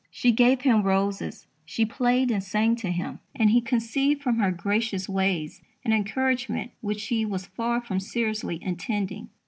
"She 0.09 0.31
gave 0.31 0.61
him 0.61 0.81
roses, 0.81 1.45
she 1.63 1.85
played 1.85 2.31
and 2.31 2.43
sang 2.43 2.75
to 2.77 2.89
him, 2.89 3.19
and 3.35 3.51
he 3.51 3.61
conceived 3.61 4.23
from 4.23 4.39
her 4.39 4.49
gracious 4.49 5.07
ways 5.07 5.61
an 5.85 5.93
encouragement 5.93 6.71
which 6.81 7.01
she 7.01 7.23
was 7.23 7.45
far 7.45 7.79
from 7.81 7.99
seriously 7.99 8.57
intending." 8.63 9.29